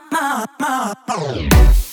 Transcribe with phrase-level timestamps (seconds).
[0.10, 1.89] Ma, ma.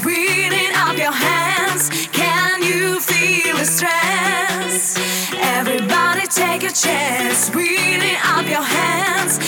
[0.00, 1.90] Speeding up your hands.
[2.12, 4.96] Can you feel the stress?
[5.34, 7.38] Everybody take a chance.
[7.38, 9.47] Speeding up your hands.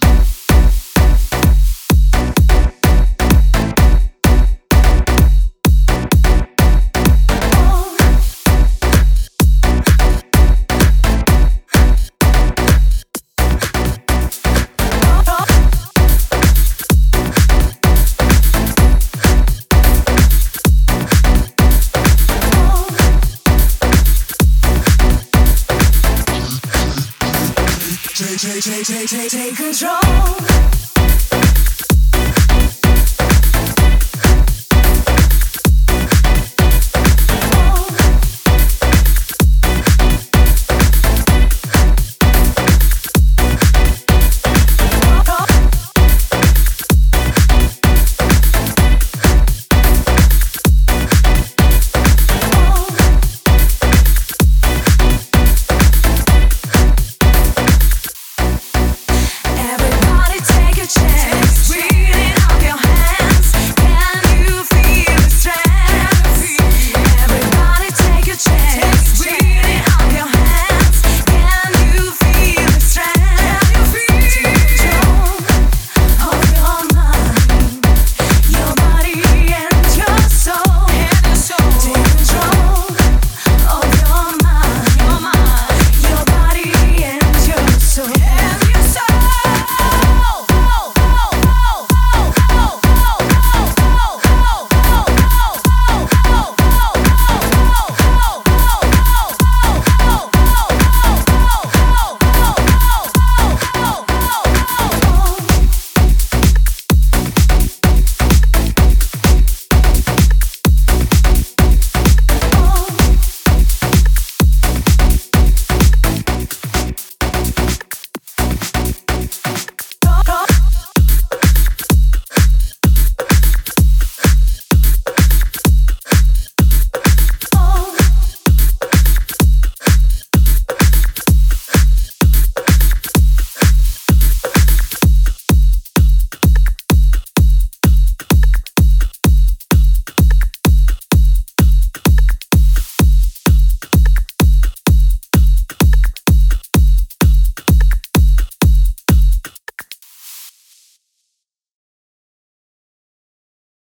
[28.21, 30.80] Take, take, take, take, take, take control.